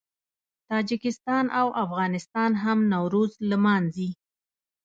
تاجکستان 0.71 1.45
او 1.59 1.67
افغانستان 1.83 2.51
هم 2.63 2.79
نوروز 2.93 3.31
لمانځي. 3.49 4.09